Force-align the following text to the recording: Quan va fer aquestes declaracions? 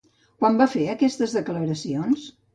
Quan 0.39 0.57
va 0.61 0.67
fer 0.71 0.85
aquestes 0.95 1.37
declaracions? 1.41 2.27